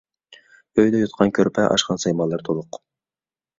ئۆيدە 0.79 1.01
يوتقان-كۆرپە، 1.01 1.67
ئاشخانا 1.67 2.05
سايمانلىرى 2.07 2.49
تولۇق. 2.51 2.83